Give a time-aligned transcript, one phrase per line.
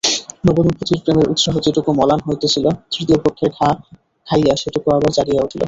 [0.45, 3.69] নবদম্পতির প্রেমের উৎসাহ যেটুকু মলান হইতেছিল, তৃতীয়ক্ষপের ঘা
[4.27, 5.59] খাইয়া সেটুকু আবার জাগিয়া উঠিল।